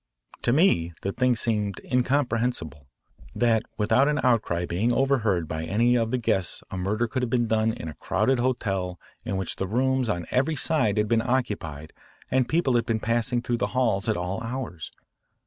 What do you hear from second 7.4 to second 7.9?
done in